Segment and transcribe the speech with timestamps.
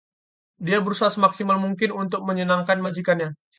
[0.65, 3.29] Dia berusaha semaksimal mungkin untuk menyenangkan majikannya.